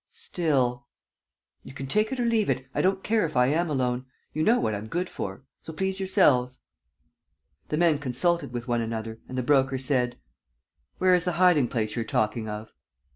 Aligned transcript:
"Still..." 0.09 0.87
"You 1.63 1.75
can 1.75 1.85
take 1.85 2.11
it 2.11 2.19
or 2.19 2.25
leave 2.25 2.49
it. 2.49 2.65
I 2.73 2.81
don't 2.81 3.03
care 3.03 3.23
if 3.23 3.37
I 3.37 3.45
am 3.49 3.69
alone. 3.69 4.07
You 4.33 4.41
know 4.41 4.59
what 4.59 4.73
I'm 4.73 4.87
good 4.87 5.07
for. 5.11 5.43
So 5.61 5.71
please 5.71 5.99
yourselves...." 5.99 6.61
The 7.69 7.77
men 7.77 7.99
consulted 7.99 8.51
with 8.51 8.67
one 8.67 8.81
another 8.81 9.19
and 9.29 9.37
the 9.37 9.43
Broker 9.43 9.77
said: 9.77 10.17
"Where 10.97 11.13
is 11.13 11.25
the 11.25 11.33
hiding 11.33 11.67
place 11.67 11.95
you're 11.95 12.03
talking 12.03 12.49
of?" 12.49 12.69